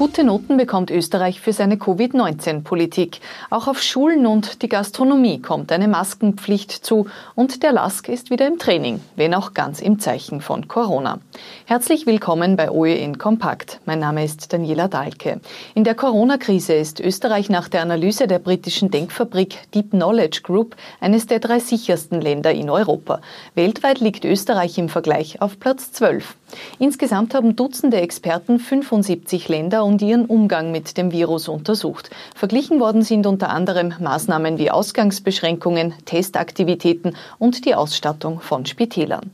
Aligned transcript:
Gute 0.00 0.24
Noten 0.24 0.56
bekommt 0.56 0.90
Österreich 0.90 1.42
für 1.42 1.52
seine 1.52 1.76
Covid-19-Politik. 1.76 3.20
Auch 3.50 3.68
auf 3.68 3.82
Schulen 3.82 4.26
und 4.26 4.62
die 4.62 4.68
Gastronomie 4.70 5.42
kommt 5.42 5.70
eine 5.72 5.88
Maskenpflicht 5.88 6.70
zu 6.70 7.06
und 7.34 7.62
der 7.62 7.72
LASK 7.72 8.08
ist 8.08 8.30
wieder 8.30 8.46
im 8.46 8.58
Training, 8.58 9.00
wenn 9.16 9.34
auch 9.34 9.52
ganz 9.52 9.78
im 9.78 9.98
Zeichen 9.98 10.40
von 10.40 10.68
Corona. 10.68 11.18
Herzlich 11.66 12.06
willkommen 12.06 12.56
bei 12.56 12.70
OEN 12.70 13.18
Kompakt. 13.18 13.78
Mein 13.84 13.98
Name 13.98 14.24
ist 14.24 14.50
Daniela 14.54 14.88
Dahlke. 14.88 15.42
In 15.74 15.84
der 15.84 15.94
Corona-Krise 15.94 16.72
ist 16.72 17.00
Österreich 17.00 17.50
nach 17.50 17.68
der 17.68 17.82
Analyse 17.82 18.26
der 18.26 18.38
britischen 18.38 18.90
Denkfabrik 18.90 19.70
Deep 19.74 19.90
Knowledge 19.90 20.40
Group 20.42 20.76
eines 21.02 21.26
der 21.26 21.40
drei 21.40 21.58
sichersten 21.58 22.22
Länder 22.22 22.52
in 22.52 22.70
Europa. 22.70 23.20
Weltweit 23.54 24.00
liegt 24.00 24.24
Österreich 24.24 24.78
im 24.78 24.88
Vergleich 24.88 25.42
auf 25.42 25.60
Platz 25.60 25.92
12. 25.92 26.36
Insgesamt 26.78 27.34
haben 27.34 27.54
Dutzende 27.54 27.98
Experten 27.98 28.58
75 28.58 29.48
Länder 29.48 29.84
und 29.84 29.89
ihren 29.98 30.26
Umgang 30.26 30.70
mit 30.70 30.96
dem 30.96 31.12
Virus 31.12 31.48
untersucht. 31.48 32.10
Verglichen 32.34 32.80
worden 32.80 33.02
sind 33.02 33.26
unter 33.26 33.50
anderem 33.50 33.94
Maßnahmen 33.98 34.58
wie 34.58 34.70
Ausgangsbeschränkungen, 34.70 35.94
Testaktivitäten 36.04 37.16
und 37.38 37.64
die 37.64 37.74
Ausstattung 37.74 38.40
von 38.40 38.66
Spitälern. 38.66 39.32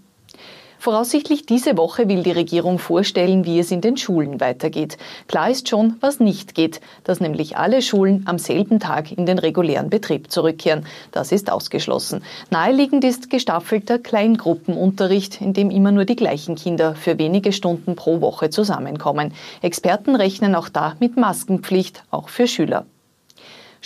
Voraussichtlich 0.79 1.47
diese 1.47 1.77
Woche 1.77 2.09
will 2.09 2.23
die 2.23 2.33
Regierung 2.33 2.79
vorstellen, 2.79 3.45
wie 3.45 3.59
es 3.59 3.71
in 3.71 3.81
den 3.81 3.97
Schulen 3.97 4.41
weitergeht. 4.41 4.99
Klar 5.27 5.51
ist 5.51 5.69
schon, 5.69 5.97
was 6.01 6.21
nicht 6.21 6.55
geht, 6.55 6.81
dass 7.05 7.21
nämlich 7.21 7.57
alle 7.57 7.83
Schulen 7.83 8.23
am 8.27 8.39
selben 8.39 8.79
Tag 8.81 9.11
in 9.13 9.27
den 9.27 9.39
regulären 9.39 9.91
Betrieb 9.91 10.31
zurückkehren. 10.31 10.87
Das 11.13 11.33
ist 11.33 11.51
ausgeschlossen. 11.51 12.23
Naheliegend 12.51 13.05
ist 13.05 13.31
gestaffelter 13.31 13.99
Kleingruppenunterricht, 13.99 15.41
in 15.41 15.53
dem 15.53 15.71
immer 15.71 15.93
nur 15.93 16.05
die 16.05 16.17
gleichen 16.17 16.55
Kinder 16.55 16.95
für 16.95 17.19
wenige 17.19 17.53
Stunden 17.53 17.97
pro 17.97 18.21
Woche 18.21 18.51
zusammenkommen. 18.51 19.33
Experten 19.63 20.15
rechnen 20.15 20.55
auch 20.55 20.69
da 20.69 20.95
mit 21.01 21.17
Maskenpflicht, 21.17 22.05
auch 22.11 22.29
für 22.29 22.47
Schüler. 22.47 22.87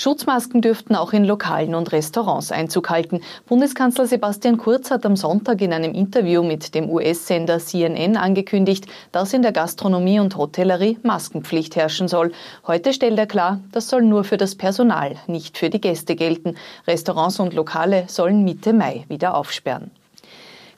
Schutzmasken 0.01 0.63
dürften 0.63 0.95
auch 0.95 1.13
in 1.13 1.27
Lokalen 1.27 1.75
und 1.75 1.93
Restaurants 1.93 2.53
Einzug 2.53 2.89
halten. 2.89 3.21
Bundeskanzler 3.47 4.07
Sebastian 4.07 4.57
Kurz 4.57 4.91
hat 4.91 5.05
am 5.05 5.15
Sonntag 5.15 5.61
in 5.61 5.75
einem 5.75 5.93
Interview 5.93 6.43
mit 6.43 6.75
dem 6.75 6.89
US-Sender 6.89 7.59
CNN 7.59 8.17
angekündigt, 8.17 8.87
dass 9.13 9.35
in 9.35 9.43
der 9.43 9.53
Gastronomie 9.53 10.19
und 10.19 10.39
Hotellerie 10.39 10.97
Maskenpflicht 11.03 11.77
herrschen 11.77 12.09
soll. 12.09 12.33
Heute 12.67 12.95
stellt 12.95 13.19
er 13.19 13.27
klar, 13.27 13.61
das 13.73 13.91
soll 13.91 14.01
nur 14.01 14.25
für 14.25 14.39
das 14.39 14.55
Personal, 14.55 15.17
nicht 15.27 15.59
für 15.59 15.69
die 15.69 15.83
Gäste 15.83 16.17
gelten. 16.17 16.57
Restaurants 16.87 17.39
und 17.39 17.53
Lokale 17.53 18.05
sollen 18.07 18.43
Mitte 18.43 18.73
Mai 18.73 19.05
wieder 19.09 19.35
aufsperren. 19.35 19.91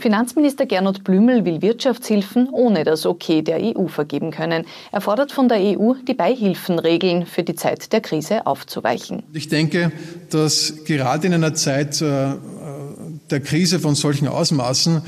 Finanzminister 0.03 0.67
Gernot 0.67 1.05
Blümel 1.05 1.45
will 1.45 1.63
Wirtschaftshilfen 1.63 2.49
ohne 2.51 2.83
das 2.83 3.07
Okay 3.07 3.41
der 3.41 3.61
EU 3.63 3.87
vergeben 3.87 4.33
können. 4.33 4.67
Er 4.91 5.01
fordert 5.01 5.31
von 5.31 5.49
der 5.49 5.59
EU, 5.59 5.95
die 6.07 6.15
Beihilfenregeln 6.15 7.25
für 7.25 7.45
die 7.45 7.55
Zeit 7.55 7.93
der 7.93 8.01
Krise 8.01 8.45
aufzuweichen. 8.47 9.23
Ich 9.33 9.49
denke, 9.49 9.93
dass 10.31 10.85
gerade 10.85 11.29
in 11.29 11.35
einer 11.35 11.55
Zeit 11.55 12.03
äh, 12.03 12.33
der 13.31 13.41
Krise 13.41 13.79
von 13.79 13.95
solchen 13.95 14.27
Ausmaßen 14.27 15.03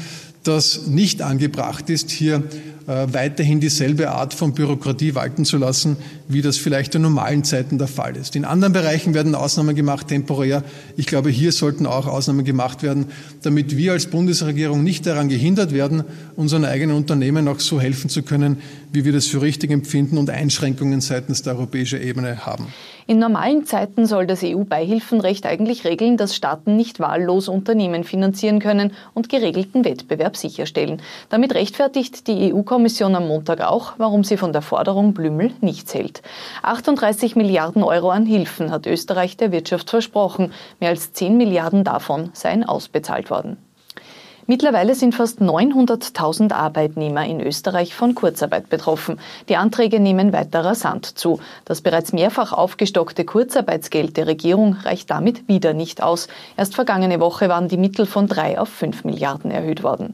das 0.45 0.87
nicht 0.87 1.23
angebracht 1.23 1.91
ist, 1.91 2.11
hier 2.11 2.45
weiterhin 2.87 3.61
dieselbe 3.61 4.11
Art 4.11 4.35
von 4.35 4.53
Bürokratie 4.53 5.15
walten 5.15 5.45
zu 5.45 5.57
lassen, 5.57 5.97
wie 6.29 6.43
das 6.43 6.59
vielleicht 6.59 6.95
in 6.95 7.03
normalen 7.03 7.43
Zeiten 7.45 7.79
der 7.79 7.89
Fall 7.89 8.17
ist. 8.17 8.37
In 8.37 8.45
anderen 8.45 8.73
Bereichen 8.73 9.15
werden 9.15 9.35
Ausnahmen 9.35 9.75
gemacht, 9.75 10.09
temporär. 10.09 10.63
Ich 10.97 11.07
glaube, 11.07 11.31
hier 11.31 11.53
sollten 11.53 11.87
auch 11.87 12.07
Ausnahmen 12.07 12.45
gemacht 12.45 12.83
werden, 12.83 13.07
damit 13.43 13.77
wir 13.77 13.93
als 13.93 14.07
Bundesregierung 14.07 14.83
nicht 14.83 15.07
daran 15.07 15.29
gehindert 15.29 15.73
werden, 15.73 16.05
unseren 16.37 16.65
eigenen 16.65 16.97
Unternehmen 16.97 17.49
auch 17.49 17.61
so 17.61 17.81
helfen 17.81 18.11
zu 18.11 18.23
können, 18.23 18.59
wie 18.93 19.05
wir 19.05 19.13
das 19.13 19.27
für 19.27 19.41
richtig 19.41 19.71
empfinden 19.71 20.19
und 20.19 20.31
Einschränkungen 20.31 21.01
seitens 21.01 21.43
der 21.43 21.55
europäischen 21.55 22.03
Ebene 22.03 22.45
haben. 22.47 22.67
In 23.07 23.19
normalen 23.19 23.67
Zeiten 23.67 24.07
soll 24.07 24.27
das 24.27 24.43
EU-Beihilfenrecht 24.43 25.45
eigentlich 25.45 25.85
regeln, 25.85 26.17
dass 26.17 26.35
Staaten 26.35 26.75
nicht 26.77 27.01
wahllos 27.01 27.49
Unternehmen 27.49 28.05
finanzieren 28.05 28.61
können 28.61 28.93
und 29.13 29.29
geregelten 29.29 29.85
Wettbewerb 29.85 30.39
sicherstellen. 30.39 31.03
Damit 31.29 31.55
rechtfertigt 31.55 32.29
die 32.29 32.55
EU-Kommission 32.55 32.74
am 32.75 33.29
Montag 33.29 33.61
auch, 33.61 33.95
warum 33.99 34.25
sie 34.25 34.37
von 34.37 34.53
der 34.53 34.63
Forderung 34.63 35.15
Blümel 35.15 35.53
nichts 35.61 35.95
hält. 35.95 36.23
38 36.63 37.37
Milliarden 37.37 37.83
Euro 37.83 38.11
an 38.11 38.27
Hilfen 38.27 38.71
hat 38.71 38.87
Österreich 38.87 39.37
der 39.37 39.53
Wirtschaft 39.53 39.91
versprochen. 39.91 40.53
Mehr 40.81 40.91
als 40.91 41.13
10 41.13 41.37
Milliarden 41.37 41.85
davon 41.85 42.31
seien 42.33 42.65
ausbezahlt 42.65 43.31
worden. 43.31 43.57
Mittlerweile 44.47 44.95
sind 44.95 45.15
fast 45.15 45.41
900.000 45.41 46.53
Arbeitnehmer 46.53 47.25
in 47.25 47.41
Österreich 47.41 47.95
von 47.95 48.15
Kurzarbeit 48.15 48.69
betroffen. 48.69 49.19
Die 49.49 49.57
Anträge 49.57 50.01
nehmen 50.01 50.35
weiter 50.35 50.65
rasant 50.65 51.07
zu. 51.07 51.41
Das 51.65 51.81
bereits 51.81 52.13
mehrfach 52.13 52.53
aufgestockte 52.53 53.25
Kurzarbeitsgeld 53.25 54.17
der 54.19 54.27
Regierung 54.27 54.75
reicht 54.85 55.11
damit 55.11 55.49
wieder 55.49 55.73
nicht 55.73 56.03
aus. 56.03 56.29
Erst 56.59 56.75
vergangene 56.75 57.21
Woche 57.21 57.49
waren 57.49 57.69
die 57.69 57.79
Mittel 57.79 58.05
von 58.05 58.27
drei 58.27 58.59
auf 58.59 58.69
fünf 58.69 59.05
Milliarden 59.05 59.51
erhöht 59.51 59.83
worden. 59.83 60.13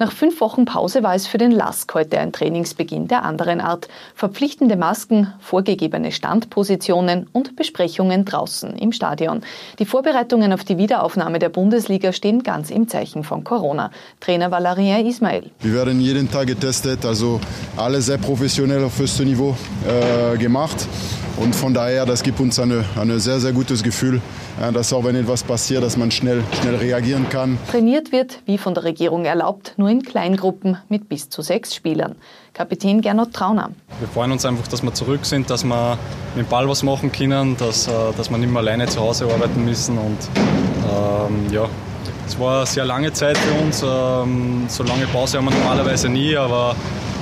Nach 0.00 0.12
fünf 0.12 0.40
Wochen 0.40 0.64
Pause 0.64 1.02
war 1.02 1.14
es 1.14 1.26
für 1.26 1.36
den 1.36 1.50
LASK 1.50 1.92
heute 1.92 2.18
ein 2.20 2.32
Trainingsbeginn 2.32 3.06
der 3.06 3.22
anderen 3.22 3.60
Art. 3.60 3.88
Verpflichtende 4.14 4.76
Masken, 4.76 5.34
vorgegebene 5.40 6.10
Standpositionen 6.10 7.28
und 7.32 7.54
Besprechungen 7.54 8.24
draußen 8.24 8.78
im 8.78 8.92
Stadion. 8.92 9.42
Die 9.78 9.84
Vorbereitungen 9.84 10.54
auf 10.54 10.64
die 10.64 10.78
Wiederaufnahme 10.78 11.38
der 11.38 11.50
Bundesliga 11.50 12.14
stehen 12.14 12.42
ganz 12.42 12.70
im 12.70 12.88
Zeichen 12.88 13.24
von 13.24 13.44
Corona. 13.44 13.90
Trainer 14.20 14.50
Valerien 14.50 15.04
Ismail. 15.04 15.50
Wir 15.60 15.74
werden 15.74 16.00
jeden 16.00 16.30
Tag 16.30 16.46
getestet, 16.46 17.04
also 17.04 17.38
alles 17.80 18.06
sehr 18.06 18.18
professionell 18.18 18.84
auf 18.84 18.98
höchstem 18.98 19.26
Niveau 19.26 19.56
äh, 19.86 20.36
gemacht. 20.36 20.86
Und 21.36 21.56
von 21.56 21.72
daher, 21.72 22.04
das 22.04 22.22
gibt 22.22 22.38
uns 22.38 22.58
ein 22.58 22.84
eine 22.96 23.18
sehr, 23.18 23.40
sehr 23.40 23.52
gutes 23.52 23.82
Gefühl, 23.82 24.20
ja, 24.60 24.70
dass 24.70 24.92
auch 24.92 25.04
wenn 25.04 25.16
etwas 25.16 25.42
passiert, 25.42 25.82
dass 25.82 25.96
man 25.96 26.10
schnell, 26.10 26.44
schnell 26.60 26.76
reagieren 26.76 27.28
kann. 27.30 27.58
Trainiert 27.70 28.12
wird, 28.12 28.40
wie 28.44 28.58
von 28.58 28.74
der 28.74 28.84
Regierung 28.84 29.24
erlaubt, 29.24 29.72
nur 29.78 29.88
in 29.88 30.02
Kleingruppen 30.02 30.76
mit 30.90 31.08
bis 31.08 31.30
zu 31.30 31.40
sechs 31.40 31.74
Spielern. 31.74 32.16
Kapitän 32.52 33.00
Gernot 33.00 33.32
Trauner. 33.32 33.70
Wir 34.00 34.08
freuen 34.08 34.32
uns 34.32 34.44
einfach, 34.44 34.68
dass 34.68 34.82
wir 34.82 34.92
zurück 34.92 35.24
sind, 35.24 35.48
dass 35.48 35.64
wir 35.64 35.96
mit 36.34 36.44
dem 36.44 36.50
Ball 36.50 36.68
was 36.68 36.82
machen 36.82 37.10
können, 37.10 37.56
dass, 37.56 37.88
äh, 37.88 37.90
dass 38.16 38.30
wir 38.30 38.36
nicht 38.36 38.50
mehr 38.50 38.60
alleine 38.60 38.86
zu 38.86 39.00
Hause 39.00 39.24
arbeiten 39.24 39.64
müssen. 39.64 39.96
Und 39.96 40.18
ähm, 40.36 41.50
ja, 41.50 41.66
es 42.26 42.38
war 42.38 42.58
eine 42.58 42.66
sehr 42.66 42.84
lange 42.84 43.12
Zeit 43.14 43.38
für 43.38 43.64
uns. 43.64 43.82
Ähm, 43.82 44.64
so 44.68 44.82
lange 44.82 45.06
Pause 45.06 45.38
haben 45.38 45.46
wir 45.46 45.52
normalerweise 45.52 46.10
nie, 46.10 46.36
aber 46.36 46.76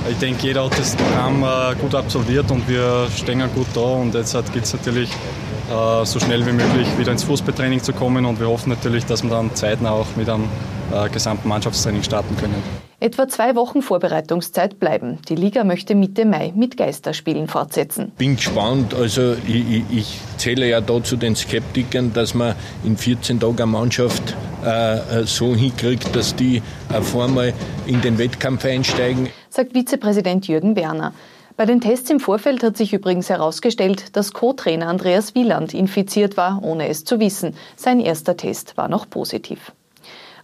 ich 0.09 0.17
denke, 0.17 0.47
jeder 0.47 0.65
hat 0.65 0.77
das 0.77 0.95
Programm 0.95 1.43
äh, 1.43 1.75
gut 1.75 1.95
absolviert 1.95 2.49
und 2.51 2.67
wir 2.67 3.07
stehen 3.15 3.41
gut 3.53 3.67
da. 3.73 3.81
Und 3.81 4.13
jetzt 4.13 4.33
geht 4.53 4.63
es 4.63 4.73
natürlich 4.73 5.09
äh, 5.09 6.05
so 6.05 6.19
schnell 6.19 6.45
wie 6.45 6.51
möglich 6.51 6.87
wieder 6.97 7.11
ins 7.11 7.23
Fußballtraining 7.23 7.81
zu 7.83 7.93
kommen 7.93 8.25
und 8.25 8.39
wir 8.39 8.47
hoffen 8.47 8.69
natürlich, 8.69 9.05
dass 9.05 9.23
wir 9.23 9.29
dann 9.29 9.53
zeitnah 9.55 9.91
auch 9.91 10.07
mit 10.15 10.29
einem 10.29 10.45
äh, 10.91 11.09
gesamten 11.09 11.47
Mannschaftstraining 11.47 12.03
starten 12.03 12.35
können. 12.37 12.61
Etwa 13.01 13.29
zwei 13.29 13.55
Wochen 13.55 13.81
Vorbereitungszeit 13.81 14.77
bleiben. 14.77 15.19
Die 15.29 15.35
Liga 15.35 15.63
möchte 15.63 15.95
Mitte 15.95 16.25
Mai 16.25 16.51
mit 16.53 16.75
Geisterspielen 16.75 17.47
fortsetzen. 17.47 18.11
Bin 18.17 18.35
gespannt. 18.35 18.93
Also 18.93 19.35
ich, 19.47 19.83
ich 19.89 20.19
zähle 20.35 20.67
ja 20.67 20.81
da 20.81 21.01
zu 21.01 21.15
den 21.15 21.35
Skeptikern, 21.35 22.11
dass 22.11 22.33
man 22.33 22.55
in 22.83 22.97
14 22.97 23.39
Tagen 23.39 23.61
eine 23.61 23.67
Mannschaft 23.67 24.35
äh, 24.65 25.23
so 25.23 25.55
hinkriegt, 25.55 26.13
dass 26.13 26.35
die 26.35 26.61
auf 26.91 27.15
einmal 27.17 27.53
in 27.85 28.01
den 28.01 28.17
Wettkampf 28.17 28.65
einsteigen. 28.65 29.29
Sagt 29.49 29.73
Vizepräsident 29.73 30.47
Jürgen 30.47 30.75
Werner. 30.75 31.13
Bei 31.57 31.65
den 31.65 31.81
Tests 31.81 32.09
im 32.09 32.19
Vorfeld 32.19 32.63
hat 32.63 32.77
sich 32.77 32.93
übrigens 32.93 33.29
herausgestellt, 33.29 34.15
dass 34.15 34.31
Co-Trainer 34.31 34.87
Andreas 34.87 35.33
Wieland 35.35 35.73
infiziert 35.73 36.37
war, 36.37 36.63
ohne 36.63 36.87
es 36.87 37.03
zu 37.03 37.19
wissen. 37.19 37.55
Sein 37.75 37.99
erster 37.99 38.37
Test 38.37 38.77
war 38.77 38.87
noch 38.87 39.09
positiv. 39.09 39.73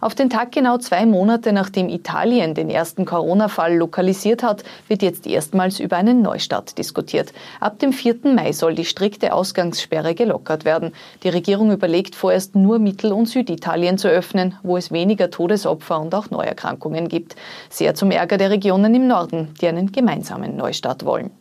Auf 0.06 0.14
den 0.14 0.30
Tag 0.30 0.52
genau 0.52 0.78
zwei 0.78 1.04
Monate 1.04 1.52
nachdem 1.52 1.88
Italien 1.88 2.54
den 2.54 2.70
ersten 2.70 3.04
Corona-Fall 3.04 3.74
lokalisiert 3.74 4.44
hat, 4.44 4.62
wird 4.86 5.02
jetzt 5.02 5.26
erstmals 5.26 5.80
über 5.80 5.96
einen 5.96 6.22
Neustart 6.22 6.78
diskutiert. 6.78 7.32
Ab 7.58 7.80
dem 7.80 7.92
4. 7.92 8.18
Mai 8.32 8.52
soll 8.52 8.76
die 8.76 8.84
strikte 8.84 9.32
Ausgangssperre 9.32 10.14
gelockert 10.14 10.64
werden. 10.64 10.92
Die 11.24 11.28
Regierung 11.28 11.72
überlegt 11.72 12.14
vorerst 12.14 12.54
nur 12.54 12.78
Mittel- 12.78 13.10
und 13.10 13.26
Süditalien 13.26 13.98
zu 13.98 14.06
öffnen, 14.06 14.54
wo 14.62 14.76
es 14.76 14.92
weniger 14.92 15.28
Todesopfer 15.28 15.98
und 16.00 16.14
auch 16.14 16.30
Neuerkrankungen 16.30 17.08
gibt. 17.08 17.34
Sehr 17.68 17.96
zum 17.96 18.12
Ärger 18.12 18.36
der 18.36 18.50
Regionen 18.50 18.94
im 18.94 19.08
Norden, 19.08 19.54
die 19.60 19.66
einen 19.66 19.90
gemeinsamen 19.90 20.56
Neustart 20.56 21.04
wollen. 21.04 21.32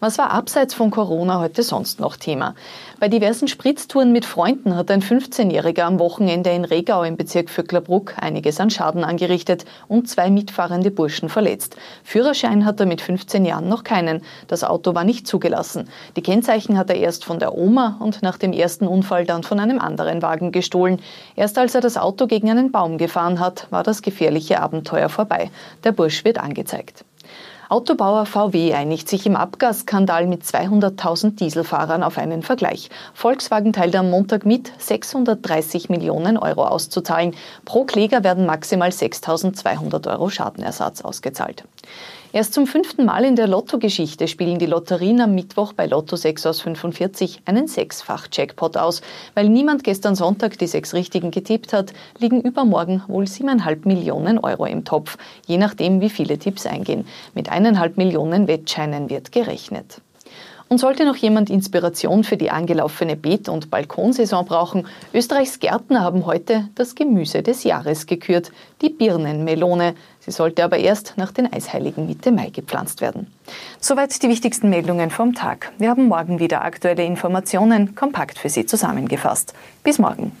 Was 0.00 0.16
war 0.16 0.30
abseits 0.30 0.74
von 0.74 0.92
Corona 0.92 1.40
heute 1.40 1.64
sonst 1.64 1.98
noch 1.98 2.16
Thema? 2.16 2.54
Bei 3.00 3.08
diversen 3.08 3.48
Spritztouren 3.48 4.12
mit 4.12 4.24
Freunden 4.24 4.76
hat 4.76 4.92
ein 4.92 5.02
15-Jähriger 5.02 5.80
am 5.80 5.98
Wochenende 5.98 6.50
in 6.50 6.64
Regau 6.64 7.02
im 7.02 7.16
Bezirk 7.16 7.50
Vöcklerbruck 7.50 8.14
einiges 8.16 8.60
an 8.60 8.70
Schaden 8.70 9.02
angerichtet 9.02 9.64
und 9.88 10.08
zwei 10.08 10.30
mitfahrende 10.30 10.92
Burschen 10.92 11.28
verletzt. 11.28 11.74
Führerschein 12.04 12.64
hat 12.64 12.78
er 12.78 12.86
mit 12.86 13.00
15 13.00 13.44
Jahren 13.44 13.68
noch 13.68 13.82
keinen. 13.82 14.22
Das 14.46 14.62
Auto 14.62 14.94
war 14.94 15.02
nicht 15.02 15.26
zugelassen. 15.26 15.88
Die 16.14 16.22
Kennzeichen 16.22 16.78
hat 16.78 16.90
er 16.90 16.96
erst 16.96 17.24
von 17.24 17.40
der 17.40 17.58
Oma 17.58 17.96
und 17.98 18.22
nach 18.22 18.38
dem 18.38 18.52
ersten 18.52 18.86
Unfall 18.86 19.24
dann 19.24 19.42
von 19.42 19.58
einem 19.58 19.80
anderen 19.80 20.22
Wagen 20.22 20.52
gestohlen. 20.52 21.00
Erst 21.34 21.58
als 21.58 21.74
er 21.74 21.80
das 21.80 21.96
Auto 21.96 22.28
gegen 22.28 22.48
einen 22.48 22.70
Baum 22.70 22.98
gefahren 22.98 23.40
hat, 23.40 23.66
war 23.70 23.82
das 23.82 24.02
gefährliche 24.02 24.60
Abenteuer 24.60 25.08
vorbei. 25.08 25.50
Der 25.82 25.90
Bursch 25.90 26.24
wird 26.24 26.38
angezeigt. 26.38 27.04
Autobauer 27.70 28.24
VW 28.24 28.72
einigt 28.72 29.10
sich 29.10 29.26
im 29.26 29.36
Abgasskandal 29.36 30.26
mit 30.26 30.42
200.000 30.42 31.36
Dieselfahrern 31.36 32.02
auf 32.02 32.16
einen 32.16 32.42
Vergleich. 32.42 32.88
Volkswagen 33.12 33.74
teilt 33.74 33.94
am 33.94 34.08
Montag 34.08 34.46
mit, 34.46 34.72
630 34.78 35.90
Millionen 35.90 36.38
Euro 36.38 36.64
auszuzahlen. 36.64 37.34
Pro 37.66 37.84
Kläger 37.84 38.24
werden 38.24 38.46
maximal 38.46 38.88
6.200 38.88 40.10
Euro 40.10 40.30
Schadenersatz 40.30 41.02
ausgezahlt. 41.02 41.64
Erst 42.30 42.52
zum 42.52 42.66
fünften 42.66 43.06
Mal 43.06 43.24
in 43.24 43.36
der 43.36 43.48
Lottogeschichte 43.48 44.28
spielen 44.28 44.58
die 44.58 44.66
Lotterien 44.66 45.22
am 45.22 45.34
Mittwoch 45.34 45.72
bei 45.72 45.86
Lotto 45.86 46.14
6 46.14 46.44
aus 46.44 46.60
45 46.60 47.40
einen 47.46 47.68
Sechsfach-Jackpot 47.68 48.76
aus. 48.76 49.00
Weil 49.32 49.48
niemand 49.48 49.82
gestern 49.82 50.14
Sonntag 50.14 50.58
die 50.58 50.66
sechs 50.66 50.92
Richtigen 50.92 51.30
getippt 51.30 51.72
hat, 51.72 51.94
liegen 52.18 52.42
übermorgen 52.42 53.02
wohl 53.08 53.26
siebeneinhalb 53.26 53.86
Millionen 53.86 54.38
Euro 54.38 54.66
im 54.66 54.84
Topf, 54.84 55.16
je 55.46 55.56
nachdem, 55.56 56.02
wie 56.02 56.10
viele 56.10 56.38
Tipps 56.38 56.66
eingehen. 56.66 57.06
Mit 57.34 57.48
eineinhalb 57.48 57.96
Millionen 57.96 58.46
Wettscheinen 58.46 59.08
wird 59.08 59.32
gerechnet. 59.32 60.02
Und 60.68 60.78
sollte 60.78 61.06
noch 61.06 61.16
jemand 61.16 61.48
Inspiration 61.48 62.24
für 62.24 62.36
die 62.36 62.50
angelaufene 62.50 63.16
Beet- 63.16 63.48
und 63.48 63.70
Balkonsaison 63.70 64.44
brauchen, 64.44 64.86
Österreichs 65.14 65.60
Gärtner 65.60 66.02
haben 66.02 66.26
heute 66.26 66.68
das 66.74 66.94
Gemüse 66.94 67.42
des 67.42 67.64
Jahres 67.64 68.06
gekürt, 68.06 68.52
die 68.82 68.90
Birnenmelone. 68.90 69.94
Sie 70.20 70.30
sollte 70.30 70.62
aber 70.64 70.76
erst 70.76 71.14
nach 71.16 71.32
den 71.32 71.50
Eisheiligen 71.50 72.06
Mitte 72.06 72.32
Mai 72.32 72.50
gepflanzt 72.50 73.00
werden. 73.00 73.32
Soweit 73.80 74.22
die 74.22 74.28
wichtigsten 74.28 74.68
Meldungen 74.68 75.10
vom 75.10 75.34
Tag. 75.34 75.72
Wir 75.78 75.88
haben 75.88 76.06
morgen 76.06 76.38
wieder 76.38 76.62
aktuelle 76.62 77.04
Informationen 77.04 77.94
kompakt 77.94 78.38
für 78.38 78.50
Sie 78.50 78.66
zusammengefasst. 78.66 79.54
Bis 79.82 79.98
morgen. 79.98 80.32